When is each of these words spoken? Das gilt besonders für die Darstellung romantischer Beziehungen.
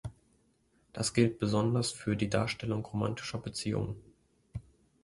Das 0.93 1.13
gilt 1.13 1.37
besonders 1.37 1.91
für 1.91 2.17
die 2.17 2.27
Darstellung 2.27 2.83
romantischer 2.83 3.37
Beziehungen. 3.37 3.97